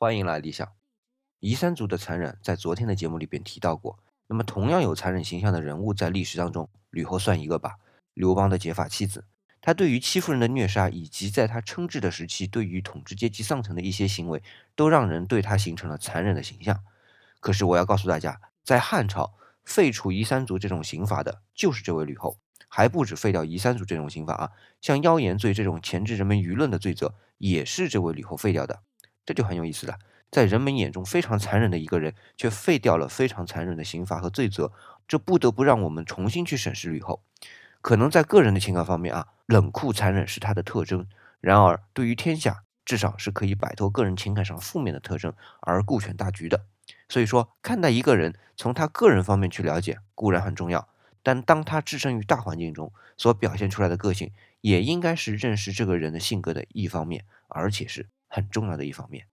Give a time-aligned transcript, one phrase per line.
[0.00, 0.72] 欢迎来理想。
[1.40, 3.98] 夷三族的残忍在昨天的节目里边提到过。
[4.28, 7.78] 那么，同样有残忍形象的人物在历史当中，吕后算一个吧。
[8.14, 9.24] 刘邦的结发妻子，
[9.60, 14.40] 他对于戚夫人的虐杀，以及在他称制的时期对于统治阶级上层的一些行为，
[14.76, 16.84] 都让人对他形成了残忍的形象。
[17.40, 19.34] 可是我要告诉大家，在汉朝
[19.64, 22.38] 废除夷三族这种刑罚的，就是这位吕后。
[22.68, 28.82] 还不止废掉夷三族这种刑罚啊，像妖言罪这种钳制人们舆论的罪责，也是这位吕后废掉的。
[29.28, 29.98] 这就很有意思了，
[30.30, 34.72] 在人们眼中非常残忍的一个人，却废掉了非常残忍的刑罚和罪责，
[35.06, 37.22] 这不得不让我们重新去审视吕后。
[37.82, 41.02] 可能在个人的情感方面啊，冷酷残忍是她的特征；
[41.42, 46.64] 然而对于天下，至少是可以摆脱个人情感上负面的特征，而顾全大局的。
[47.10, 50.88] 所以说，看待一个人，从他个人方面去了解固然很重要，
[51.22, 58.06] 但当他置身于大环境中所表现出来的个性，也应该是认识这个人的性格的一方面，而且是。
[58.28, 59.26] 很重要的一方面。